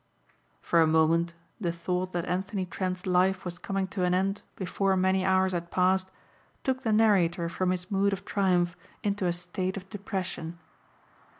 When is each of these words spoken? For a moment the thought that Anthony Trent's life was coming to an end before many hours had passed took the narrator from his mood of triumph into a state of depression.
For 0.61 0.81
a 0.81 0.87
moment 0.87 1.35
the 1.59 1.71
thought 1.71 2.11
that 2.13 2.25
Anthony 2.25 2.65
Trent's 2.65 3.05
life 3.05 3.45
was 3.45 3.59
coming 3.59 3.85
to 3.89 4.03
an 4.03 4.15
end 4.15 4.41
before 4.55 4.97
many 4.97 5.23
hours 5.23 5.51
had 5.51 5.69
passed 5.69 6.09
took 6.63 6.81
the 6.81 6.91
narrator 6.91 7.47
from 7.49 7.69
his 7.69 7.91
mood 7.91 8.11
of 8.11 8.25
triumph 8.25 8.75
into 9.03 9.27
a 9.27 9.31
state 9.31 9.77
of 9.77 9.87
depression. 9.91 10.57